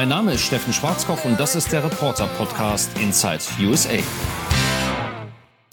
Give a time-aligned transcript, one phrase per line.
[0.00, 3.98] Mein Name ist Steffen Schwarzkopf und das ist der Reporter-Podcast Inside USA.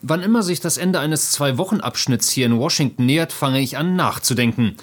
[0.02, 4.76] Wann immer sich das Ende eines Zwei-Wochen-Abschnitts hier in Washington nähert, fange ich an nachzudenken.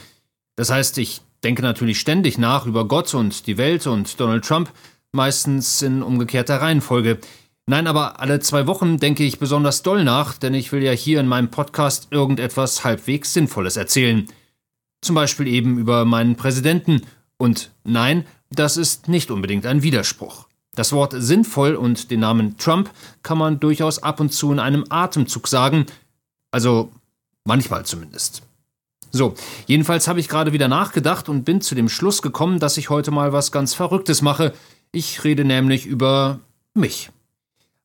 [0.56, 4.72] Das heißt, ich denke natürlich ständig nach über Gott und die Welt und Donald Trump,
[5.12, 7.18] meistens in umgekehrter Reihenfolge.
[7.66, 11.20] Nein, aber alle zwei Wochen denke ich besonders doll nach, denn ich will ja hier
[11.20, 14.26] in meinem Podcast irgendetwas halbwegs Sinnvolles erzählen.
[15.02, 17.02] Zum Beispiel eben über meinen Präsidenten.
[17.36, 20.46] Und nein, das ist nicht unbedingt ein Widerspruch.
[20.74, 22.90] Das Wort sinnvoll und den Namen Trump
[23.22, 25.86] kann man durchaus ab und zu in einem Atemzug sagen,
[26.50, 26.90] also
[27.44, 28.42] manchmal zumindest.
[29.12, 29.34] So,
[29.66, 33.12] jedenfalls habe ich gerade wieder nachgedacht und bin zu dem Schluss gekommen, dass ich heute
[33.12, 34.52] mal was ganz Verrücktes mache.
[34.90, 36.40] Ich rede nämlich über
[36.74, 37.10] mich.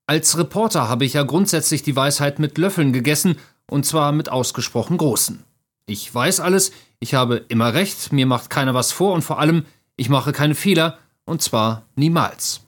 [0.07, 3.37] Als Reporter habe ich ja grundsätzlich die Weisheit mit Löffeln gegessen,
[3.69, 5.43] und zwar mit ausgesprochen großen.
[5.85, 9.65] Ich weiß alles, ich habe immer recht, mir macht keiner was vor und vor allem,
[9.99, 12.61] ich mache keine Fehler, und zwar niemals.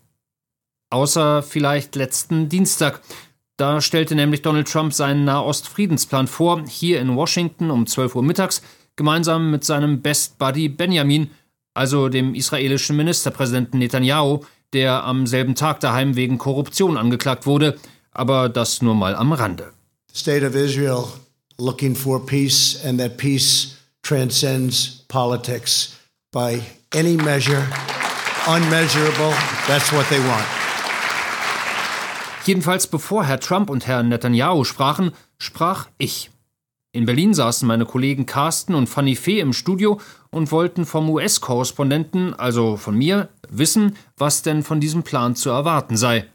[0.90, 3.02] Außer vielleicht letzten Dienstag.
[3.58, 8.62] Da stellte nämlich Donald Trump seinen Nahost-Friedensplan vor, hier in Washington um 12 Uhr mittags,
[8.96, 11.32] gemeinsam mit seinem Best Buddy Benjamin,
[11.74, 14.42] also dem israelischen Ministerpräsidenten Netanyahu,
[14.74, 17.78] der am selben Tag daheim wegen Korruption angeklagt wurde,
[18.12, 19.72] aber das nur mal am Rande.
[20.14, 21.06] State of Israel
[21.58, 25.96] looking for peace and that peace transcends politics
[26.32, 26.62] by
[26.94, 27.66] any measure,
[28.48, 29.34] unmeasurable,
[29.68, 30.46] that's what they want.
[32.46, 36.32] Jedenfalls bevor Herr Trump und Herr Netanyahu sprachen, sprach ich.
[36.92, 42.34] In Berlin saßen meine Kollegen Carsten und Fanny Fee im Studio und wollten vom US-Korrespondenten,
[42.34, 46.26] also von mir, wissen, was denn von diesem Plan zu erwarten sei.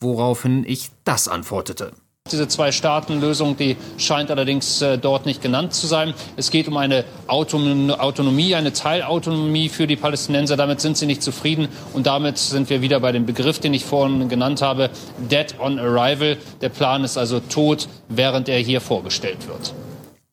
[0.00, 1.94] Woraufhin ich das antwortete.
[2.32, 6.14] Diese Zwei-Staaten-Lösung, die scheint allerdings äh, dort nicht genannt zu sein.
[6.36, 10.56] Es geht um eine Autonomie, eine Teilautonomie für die Palästinenser.
[10.56, 11.68] Damit sind sie nicht zufrieden.
[11.92, 14.90] Und damit sind wir wieder bei dem Begriff, den ich vorhin genannt habe,
[15.30, 16.36] Dead on Arrival.
[16.60, 19.74] Der Plan ist also tot, während er hier vorgestellt wird.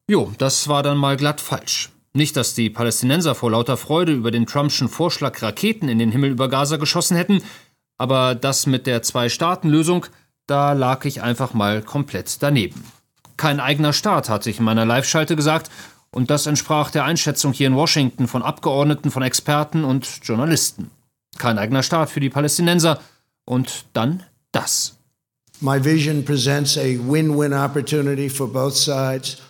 [0.10, 1.90] Jo, das war dann mal glatt falsch.
[2.16, 6.30] Nicht, dass die Palästinenser vor lauter Freude über den Trumpschen Vorschlag Raketen in den Himmel
[6.30, 7.42] über Gaza geschossen hätten,
[7.98, 10.06] aber das mit der Zwei-Staaten-Lösung,
[10.48, 12.84] da lag ich einfach mal komplett daneben.
[13.38, 15.70] Kein eigener Staat, hatte ich in meiner Live-Schalte gesagt,
[16.12, 20.92] und das entsprach der Einschätzung hier in Washington von Abgeordneten, von Experten und Journalisten.
[21.40, 23.02] Kein eigener Staat für die Palästinenser.
[23.46, 24.96] Und dann das.
[25.60, 29.42] My vision presents a win-win opportunity for both sides.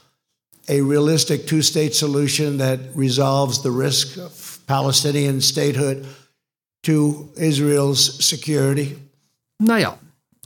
[0.69, 6.05] a realistic two state solution that resolves the risk of Palestinian statehood
[6.83, 8.97] to Israel's security?
[9.59, 9.97] Naja,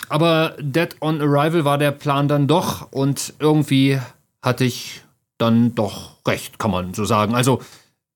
[0.09, 3.99] aber Dead on Arrival war der Plan dann doch und irgendwie
[4.41, 5.01] hatte ich
[5.37, 7.35] dann doch recht, kann man so sagen.
[7.35, 7.61] Also,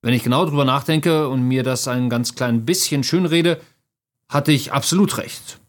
[0.00, 3.60] wenn ich genau drüber nachdenke und mir das ein ganz klein bisschen schönrede,
[4.28, 5.60] hatte ich absolut recht.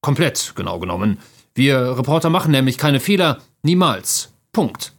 [0.00, 1.18] Komplett, genau genommen.
[1.54, 4.32] Wir Reporter machen nämlich keine Fehler, niemals.
[4.52, 4.92] Punkt.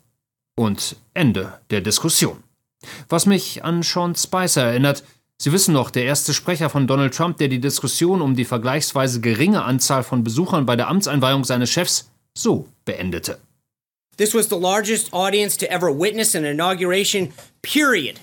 [0.56, 2.44] Und Ende der Diskussion.
[3.10, 5.04] Was mich an Sean Spicer erinnert,
[5.44, 9.22] Sie wissen noch, der erste Sprecher von Donald Trump, der die Diskussion um die vergleichsweise
[9.22, 13.40] geringe Anzahl von Besuchern bei der Amtseinweihung seines Chefs so beendete.
[14.18, 18.18] This was the largest audience to ever witness an inauguration, period.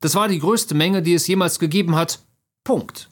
[0.00, 2.20] Das war die größte Menge, die es jemals gegeben hat.
[2.64, 3.10] Punkt.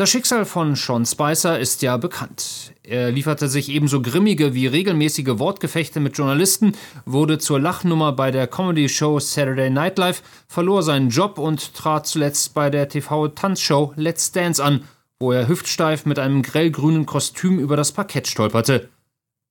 [0.00, 2.72] Das Schicksal von Sean Spicer ist ja bekannt.
[2.82, 6.72] Er lieferte sich ebenso grimmige wie regelmäßige Wortgefechte mit Journalisten,
[7.04, 12.54] wurde zur Lachnummer bei der Comedy-Show Saturday Night Live, verlor seinen Job und trat zuletzt
[12.54, 17.92] bei der TV-Tanzshow Let's Dance an, wo er hüftsteif mit einem grellgrünen Kostüm über das
[17.92, 18.88] Parkett stolperte.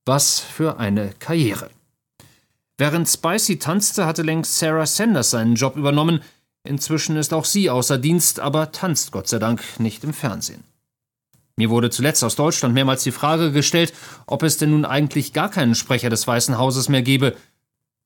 [0.07, 1.69] Was für eine Karriere.
[2.79, 6.21] Während Spicy tanzte, hatte längst Sarah Sanders seinen Job übernommen,
[6.63, 10.63] Inzwischen ist auch sie außer Dienst, aber tanzt Gott sei Dank nicht im Fernsehen.
[11.55, 13.93] Mir wurde zuletzt aus Deutschland mehrmals die Frage gestellt,
[14.27, 17.35] ob es denn nun eigentlich gar keinen Sprecher des Weißen Hauses mehr gebe.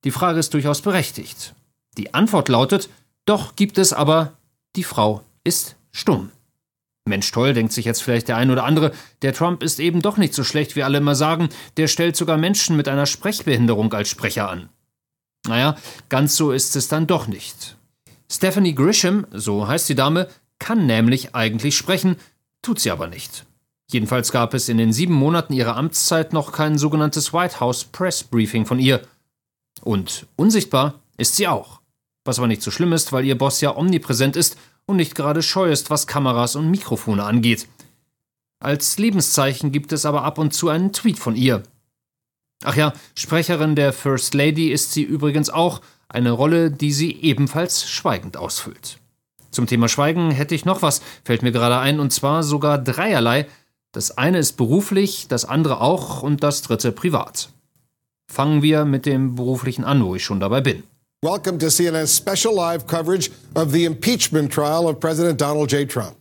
[0.04, 1.54] Die Frage ist durchaus berechtigt.
[1.98, 2.90] Die Antwort lautet,
[3.26, 4.34] doch gibt es aber,
[4.76, 6.32] die Frau ist stumm.
[7.06, 8.92] Mensch toll, denkt sich jetzt vielleicht der ein oder andere,
[9.22, 12.38] der Trump ist eben doch nicht so schlecht, wie alle immer sagen, der stellt sogar
[12.38, 14.70] Menschen mit einer Sprechbehinderung als Sprecher an.
[15.46, 15.76] Naja,
[16.10, 17.78] ganz so ist es dann doch nicht.
[18.34, 20.28] Stephanie Grisham, so heißt die Dame,
[20.58, 22.16] kann nämlich eigentlich sprechen,
[22.64, 23.46] tut sie aber nicht.
[23.92, 28.24] Jedenfalls gab es in den sieben Monaten ihrer Amtszeit noch kein sogenanntes White House Press
[28.24, 29.04] Briefing von ihr.
[29.82, 31.82] Und unsichtbar ist sie auch.
[32.26, 34.58] Was aber nicht so schlimm ist, weil ihr Boss ja omnipräsent ist
[34.88, 37.68] und nicht gerade scheu ist, was Kameras und Mikrofone angeht.
[38.60, 41.62] Als Lebenszeichen gibt es aber ab und zu einen Tweet von ihr.
[42.64, 47.90] Ach ja, Sprecherin der First Lady ist sie übrigens auch, eine Rolle, die sie ebenfalls
[47.90, 48.98] schweigend ausfüllt.
[49.52, 53.48] Zum Thema Schweigen hätte ich noch was, fällt mir gerade ein, und zwar sogar dreierlei.
[53.92, 57.50] Das eine ist beruflich, das andere auch und das dritte privat.
[58.28, 60.84] Fangen wir mit dem beruflichen an, wo ich schon dabei bin.
[61.22, 65.90] Welcome to CNN's special live coverage of the impeachment trial of President Donald J.
[65.90, 66.16] Trump.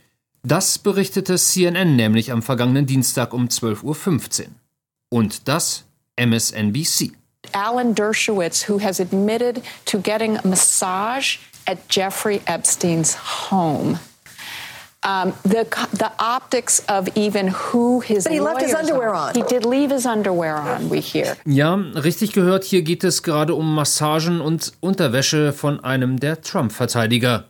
[0.44, 4.46] Das berichtete CNN nämlich am vergangenen Dienstag um 12.15 Uhr.
[5.08, 5.85] Und das
[6.17, 7.12] MSNBC.
[7.55, 13.99] Alan Dershowitz, who has admitted to getting a massage at Jeffrey Epstein's home.
[15.05, 19.35] Um, the the optics of even who his But he left his underwear on.
[19.35, 20.91] He did leave his underwear on.
[20.91, 21.37] We hear.
[21.44, 22.62] Ja, richtig gehört.
[22.62, 27.49] Hier geht es gerade um Massagen und Unterwäsche von einem der Trump-Verteidiger.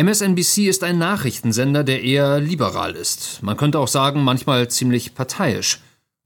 [0.00, 3.42] MSNBC ist ein Nachrichtensender, der eher liberal ist.
[3.42, 5.80] Man könnte auch sagen, manchmal ziemlich parteiisch.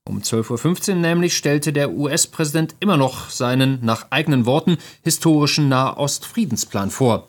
[0.07, 6.91] Um 12.15 Uhr nämlich stellte der US-Präsident immer noch seinen, nach eigenen Worten, historischen Nahost-Friedensplan
[6.91, 7.29] vor.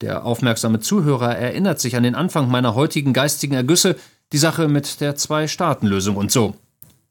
[0.00, 3.96] Der aufmerksame Zuhörer erinnert sich an den Anfang meiner heutigen geistigen Ergüsse,
[4.32, 6.56] die Sache mit der Zwei-Staaten-Lösung und so.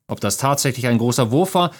[0.07, 1.71] Ob das tatsächlich ein großer Wurf war,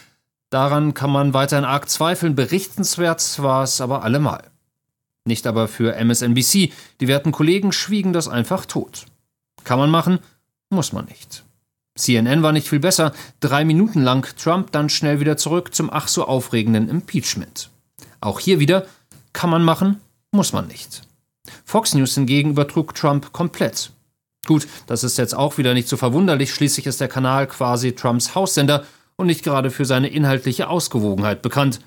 [0.52, 4.44] daran kann man weiterhin arg zweifeln, berichtenswert war es aber allemal.
[5.26, 6.72] Nicht aber für MSNBC,
[7.02, 9.08] die werten Kollegen schwiegen das einfach tot.
[9.64, 10.20] Kann man machen,
[10.70, 11.44] muss man nicht.
[12.00, 16.08] CNN war nicht viel besser, drei Minuten lang Trump dann schnell wieder zurück zum ach
[16.08, 17.70] so aufregenden Impeachment.
[18.22, 18.86] Auch hier wieder,
[19.34, 20.00] kann man machen,
[20.32, 21.04] muss man nicht.
[21.66, 23.92] Fox News hingegen übertrug Trump komplett.
[24.46, 28.36] Gut, das ist jetzt auch wieder nicht so verwunderlich, schließlich ist der Kanal quasi Trumps
[28.36, 28.86] Haussender
[29.16, 31.82] und nicht gerade für seine inhaltliche Ausgewogenheit bekannt.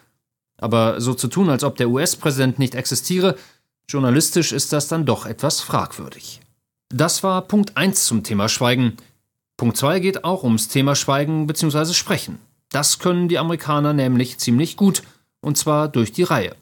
[0.58, 3.36] Aber so zu tun, als ob der US-Präsident nicht existiere,
[3.88, 6.40] journalistisch ist das dann doch etwas fragwürdig.
[6.90, 8.96] Das war Punkt 1 zum Thema Schweigen.
[9.62, 11.92] Punkt 2 geht auch ums Thema Schweigen bzw.
[11.92, 12.40] Sprechen.
[12.72, 15.04] Das können die Amerikaner nämlich ziemlich gut,
[15.40, 16.56] und zwar durch die Reihe.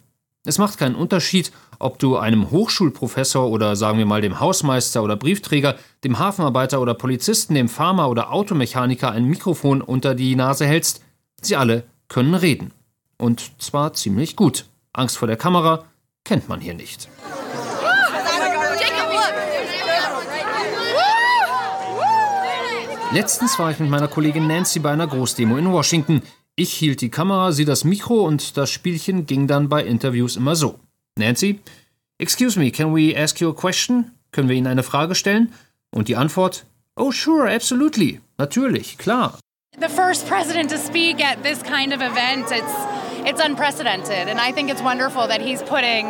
[0.44, 5.16] Es macht keinen Unterschied, ob du einem Hochschulprofessor oder sagen wir mal dem Hausmeister oder
[5.16, 11.02] Briefträger, dem Hafenarbeiter oder Polizisten, dem Farmer oder Automechaniker ein Mikrofon unter die Nase hältst,
[11.40, 12.70] sie alle können reden.
[13.16, 14.66] Und zwar ziemlich gut.
[14.92, 15.86] Angst vor der Kamera
[16.24, 17.08] kennt man hier nicht.
[23.12, 26.22] Letztens war ich mit meiner Kollegin Nancy bei einer Großdemo in Washington.
[26.54, 30.54] Ich hielt die Kamera, sie das Mikro und das Spielchen ging dann bei Interviews immer
[30.54, 30.78] so.
[31.18, 31.58] Nancy,
[32.18, 34.12] excuse me, can we ask you a question?
[34.30, 35.52] Können wir Ihnen eine Frage stellen?
[35.90, 39.36] Und die Antwort, oh sure, absolutely, natürlich, klar.
[39.80, 42.74] The first president to speak at this kind of event, it's
[43.26, 46.06] it's unprecedented and I think it's wonderful that he's putting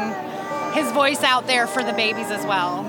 [0.74, 2.84] his voice out there for the babies as well.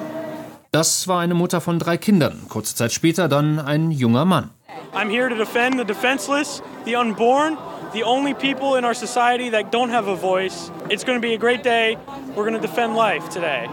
[0.73, 2.43] Das war eine Mutter von drei Kindern.
[2.47, 4.51] Kurze Zeit später dann ein junger Mann.
[4.93, 7.57] I'm here to defend the defenseless, the unborn,
[7.91, 10.71] the only people in our society that don't have a voice.
[10.87, 11.97] It's going to be a great day.
[12.37, 13.67] We're going to defend life today.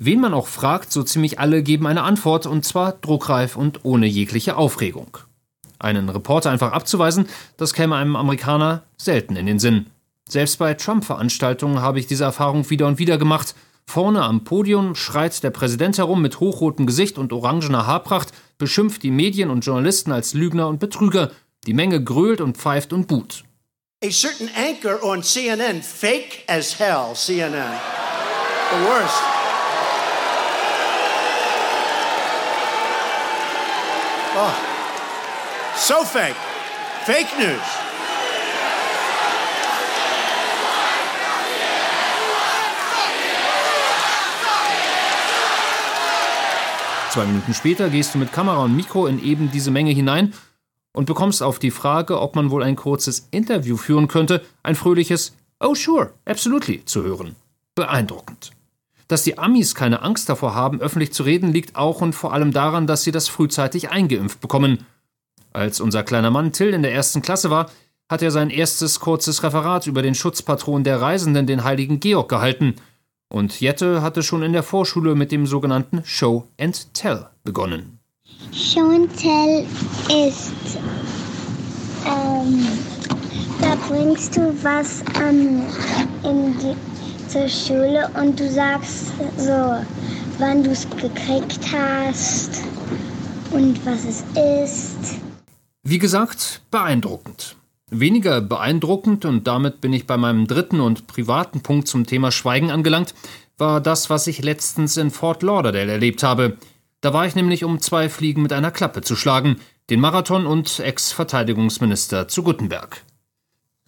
[0.00, 4.06] Wen man auch fragt, so ziemlich alle geben eine Antwort und zwar druckreif und ohne
[4.06, 5.18] jegliche Aufregung.
[5.78, 7.26] Einen Reporter einfach abzuweisen,
[7.58, 9.90] das käme einem Amerikaner selten in den Sinn.
[10.26, 13.54] Selbst bei Trump-Veranstaltungen habe ich diese Erfahrung wieder und wieder gemacht.
[13.86, 19.10] Vorne am Podium schreit der Präsident herum mit hochrotem Gesicht und orangener Haarpracht, beschimpft die
[19.10, 21.30] Medien und Journalisten als Lügner und Betrüger.
[21.66, 23.44] Die Menge grölt und pfeift und buht.
[24.04, 27.72] A certain anchor on CNN, fake as hell, CNN.
[28.70, 29.22] The worst.
[34.36, 34.52] Oh,
[35.76, 36.36] so fake.
[37.06, 37.93] Fake news.
[47.14, 50.34] Zwei Minuten später gehst du mit Kamera und Mikro in eben diese Menge hinein
[50.92, 55.32] und bekommst auf die Frage, ob man wohl ein kurzes Interview führen könnte, ein fröhliches
[55.60, 57.36] Oh sure, absolutely zu hören.
[57.76, 58.50] Beeindruckend.
[59.06, 62.50] Dass die Amis keine Angst davor haben, öffentlich zu reden, liegt auch und vor allem
[62.50, 64.84] daran, dass sie das frühzeitig eingeimpft bekommen.
[65.52, 67.70] Als unser kleiner Mann Till in der ersten Klasse war,
[68.08, 72.74] hat er sein erstes kurzes Referat über den Schutzpatron der Reisenden, den heiligen Georg, gehalten–
[73.34, 77.98] und Jette hatte schon in der Vorschule mit dem sogenannten Show and Tell begonnen.
[78.52, 79.66] Show and Tell
[80.08, 80.78] ist,
[82.06, 82.64] ähm,
[83.60, 85.64] da bringst du was an
[86.22, 86.76] in die,
[87.28, 89.82] zur Schule und du sagst so,
[90.38, 92.62] wann du es gekriegt hast
[93.50, 94.24] und was es
[94.62, 95.16] ist.
[95.82, 97.56] Wie gesagt, beeindruckend.
[97.90, 102.70] Weniger beeindruckend, und damit bin ich bei meinem dritten und privaten Punkt zum Thema Schweigen
[102.70, 103.14] angelangt,
[103.58, 106.56] war das, was ich letztens in Fort Lauderdale erlebt habe.
[107.00, 109.56] Da war ich nämlich, um zwei Fliegen mit einer Klappe zu schlagen,
[109.90, 113.02] den Marathon und Ex-Verteidigungsminister zu Guttenberg.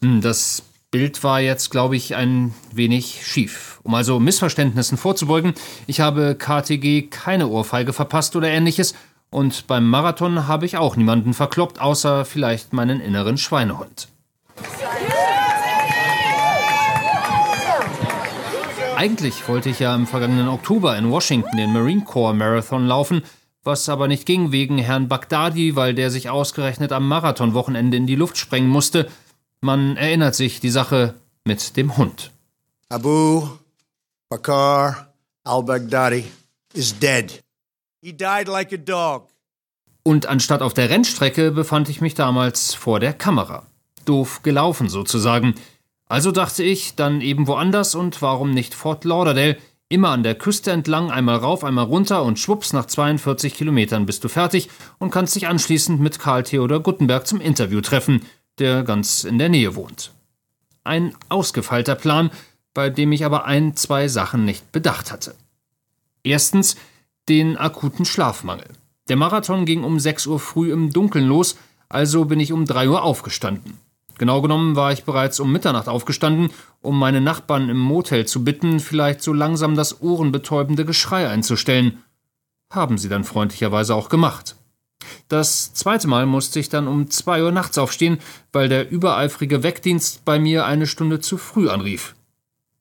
[0.03, 3.81] Hm, das Bild war jetzt, glaube ich, ein wenig schief.
[3.83, 5.55] Um also Missverständnissen vorzubeugen,
[5.87, 8.95] ich habe KTG keine Ohrfeige verpasst oder ähnliches
[9.37, 14.09] und beim Marathon habe ich auch niemanden verkloppt, außer vielleicht meinen inneren Schweinehund.
[18.97, 23.21] Eigentlich wollte ich ja im vergangenen Oktober in Washington den Marine Corps Marathon laufen,
[23.63, 28.17] was aber nicht ging wegen Herrn Bagdadi, weil der sich ausgerechnet am Marathonwochenende in die
[28.17, 29.07] Luft sprengen musste.
[29.61, 31.13] Man erinnert sich die Sache
[31.45, 32.31] mit dem Hund.
[32.89, 33.47] Abu
[34.31, 35.09] Bakr
[35.45, 36.25] al-Baghdadi
[36.73, 37.43] is dead.
[40.05, 43.67] Und anstatt auf der Rennstrecke befand ich mich damals vor der Kamera.
[44.05, 45.57] Doof gelaufen sozusagen.
[46.07, 49.57] Also dachte ich, dann eben woanders und warum nicht Fort Lauderdale?
[49.89, 54.23] Immer an der Küste entlang, einmal rauf, einmal runter und schwupps, nach 42 Kilometern bist
[54.23, 58.25] du fertig und kannst dich anschließend mit Karl Theodor Guttenberg zum Interview treffen,
[58.59, 60.13] der ganz in der Nähe wohnt.
[60.85, 62.31] Ein ausgefeilter Plan,
[62.73, 65.35] bei dem ich aber ein, zwei Sachen nicht bedacht hatte.
[66.23, 66.77] Erstens
[67.29, 68.69] den akuten Schlafmangel.
[69.09, 71.57] Der Marathon ging um 6 Uhr früh im Dunkeln los,
[71.89, 73.79] also bin ich um 3 Uhr aufgestanden.
[74.19, 78.81] Genau genommen war ich bereits um Mitternacht aufgestanden, um meine Nachbarn im Motel zu bitten,
[78.81, 82.03] vielleicht so langsam das ohrenbetäubende Geschrei einzustellen.
[82.73, 84.57] Haben sie dann freundlicherweise auch gemacht.
[85.29, 88.19] Das zweite Mal musste ich dann um zwei Uhr nachts aufstehen,
[88.53, 92.15] weil der übereifrige Weckdienst bei mir eine Stunde zu früh anrief.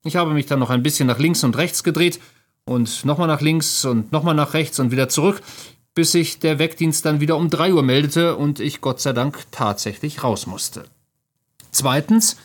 [0.04, 2.20] Ich habe mich dann noch ein bisschen nach links und rechts gedreht
[2.66, 5.42] und nochmal nach links und nochmal nach rechts und wieder zurück,
[5.94, 9.40] bis sich der Weckdienst dann wieder um drei Uhr meldete und ich Gott sei Dank
[9.52, 10.86] tatsächlich raus musste.
[11.72, 12.38] Zweitens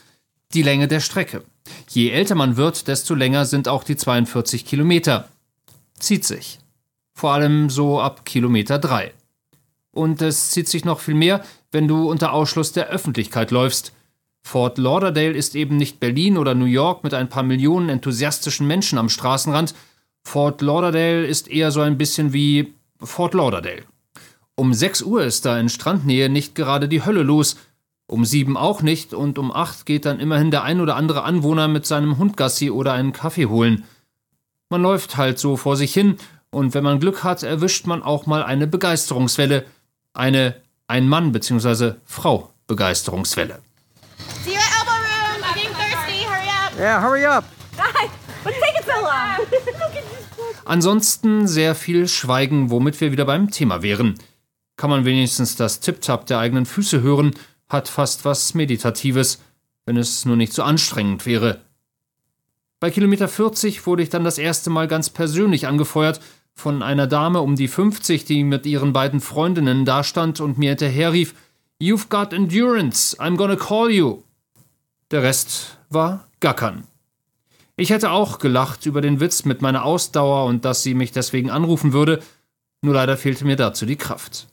[0.53, 1.43] die Länge der Strecke.
[1.89, 5.29] Je älter man wird, desto länger sind auch die 42 Kilometer.
[5.99, 6.59] Zieht sich.
[7.15, 9.13] Vor allem so ab Kilometer 3.
[9.93, 13.93] Und es zieht sich noch viel mehr, wenn du unter Ausschluss der Öffentlichkeit läufst.
[14.43, 18.99] Fort Lauderdale ist eben nicht Berlin oder New York mit ein paar Millionen enthusiastischen Menschen
[18.99, 19.75] am Straßenrand.
[20.25, 23.83] Fort Lauderdale ist eher so ein bisschen wie Fort Lauderdale.
[24.55, 27.57] Um 6 Uhr ist da in Strandnähe nicht gerade die Hölle los,
[28.07, 31.69] um sieben auch nicht und um acht geht dann immerhin der ein oder andere Anwohner
[31.69, 33.85] mit seinem Hund Gassi oder einen Kaffee holen.
[34.69, 36.17] Man läuft halt so vor sich hin
[36.51, 39.65] und wenn man Glück hat, erwischt man auch mal eine Begeisterungswelle.
[40.13, 40.57] Eine
[40.89, 41.93] Ein-Mann- bzw.
[42.05, 43.61] Frau-Begeisterungswelle.
[44.45, 45.43] See you at elbow room.
[45.45, 46.25] I'm getting thirsty.
[46.25, 46.73] Hurry up.
[46.79, 47.45] Yeah, hurry up.
[47.77, 48.11] Guys,
[48.45, 48.80] taking so long?
[50.65, 54.15] Ansonsten sehr viel Schweigen, womit wir wieder beim Thema wären.
[54.77, 57.33] Kann man wenigstens das Tipp-Tap der eigenen Füße hören
[57.71, 59.41] hat fast was Meditatives,
[59.87, 61.61] wenn es nur nicht so anstrengend wäre.
[62.81, 66.21] Bei Kilometer 40 wurde ich dann das erste Mal ganz persönlich angefeuert
[66.53, 71.35] von einer Dame um die 50, die mit ihren beiden Freundinnen dastand und mir hinterherrief:
[71.81, 74.23] You've got endurance, I'm gonna call you.
[75.11, 76.90] Der Rest war Gackern.
[77.81, 81.51] Ich hätte auch gelacht über den Witz mit meiner Ausdauer und dass sie mich deswegen
[81.51, 82.21] anrufen würde,
[82.83, 84.47] nur leider fehlte mir dazu die Kraft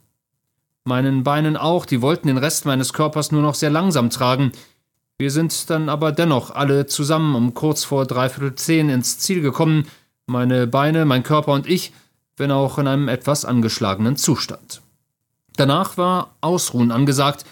[0.88, 4.50] meinen Beinen auch, die wollten den Rest meines Körpers nur noch sehr langsam tragen.
[5.18, 9.86] Wir sind dann aber dennoch alle zusammen um kurz vor dreiviertel zehn ins Ziel gekommen,
[10.26, 11.92] meine Beine, mein Körper und ich,
[12.36, 14.80] wenn auch in einem etwas angeschlagenen Zustand.
[15.56, 17.44] Danach war Ausruhen angesagt,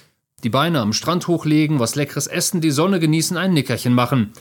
[0.44, 4.32] die Beine am Strand hochlegen, was leckeres essen, die Sonne genießen, ein Nickerchen machen.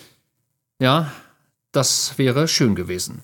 [0.80, 1.12] Ja,
[1.76, 3.22] das wäre schön gewesen.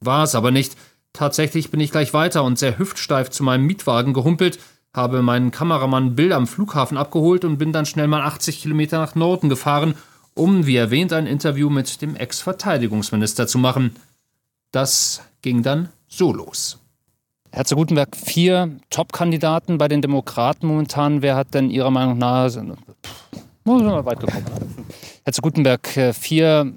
[0.00, 0.76] War es aber nicht.
[1.12, 4.58] Tatsächlich bin ich gleich weiter und sehr hüftsteif zu meinem Mietwagen gehumpelt
[4.94, 9.16] habe meinen Kameramann Bill am Flughafen abgeholt und bin dann schnell mal 80 Kilometer nach
[9.16, 9.94] Norden gefahren,
[10.34, 13.96] um, wie erwähnt, ein Interview mit dem Ex-Verteidigungsminister zu machen.
[14.70, 16.78] Das ging dann so los.
[17.50, 21.22] Herr zu Gutenberg, vier Top-Kandidaten bei den Demokraten momentan.
[21.22, 22.50] Wer hat denn Ihrer Meinung nach.
[22.50, 22.64] Pff,
[23.64, 24.44] mal weit gekommen.
[25.24, 26.72] Herr zu Gutenberg, äh, vier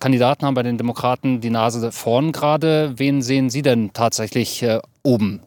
[0.00, 2.92] Kandidaten haben bei den Demokraten die Nase vorn gerade.
[2.96, 5.42] Wen sehen Sie denn tatsächlich äh, oben?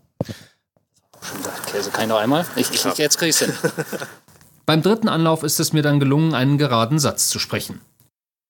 [1.71, 2.45] Käse kann ich noch einmal?
[2.55, 3.53] Ich, ich, jetzt kriege ich es hin.
[4.65, 7.81] Beim dritten Anlauf ist es mir dann gelungen, einen geraden Satz zu sprechen.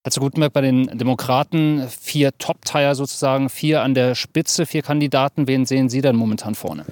[0.04, 5.48] Herr Gutenberg, bei den Demokraten vier Top-Tier sozusagen, vier an der Spitze, vier Kandidaten.
[5.48, 6.86] Wen sehen Sie denn momentan vorne?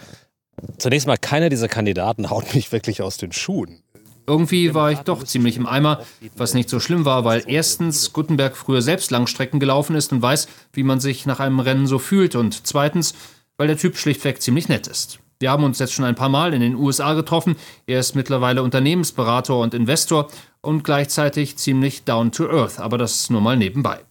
[0.77, 3.81] Zunächst mal, keiner dieser Kandidaten haut mich wirklich aus den Schuhen.
[4.29, 6.03] Irgendwie war ich doch ziemlich im Eimer,
[6.37, 10.47] was nicht so schlimm war, weil erstens Gutenberg früher selbst Langstrecken gelaufen ist und weiß,
[10.71, 13.15] wie man sich nach einem Rennen so fühlt und zweitens,
[13.57, 15.17] weil der Typ schlichtweg ziemlich nett ist.
[15.39, 17.55] Wir haben uns jetzt schon ein paar Mal in den USA getroffen.
[17.87, 20.27] Er ist mittlerweile Unternehmensberater und Investor
[20.61, 24.01] und gleichzeitig ziemlich down to earth, aber das nur mal nebenbei.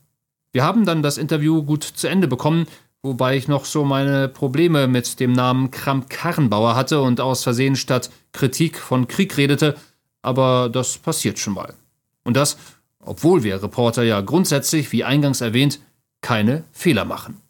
[0.51, 2.67] Wir haben dann das Interview gut zu Ende bekommen,
[3.05, 8.11] wobei ich noch so meine Probleme mit dem Namen Kramp-Karrenbauer hatte und aus Versehen statt
[8.33, 9.77] Kritik von Krieg redete,
[10.29, 11.73] aber das passiert schon mal.
[12.23, 12.59] Und das,
[13.01, 15.81] obwohl wir Reporter ja grundsätzlich, wie eingangs erwähnt,
[16.21, 17.41] keine Fehler machen.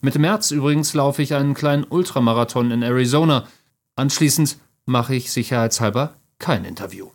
[0.00, 3.48] Mitte März übrigens laufe ich einen kleinen Ultramarathon in Arizona.
[3.96, 7.08] Anschließend mache ich sicherheitshalber kein Interview.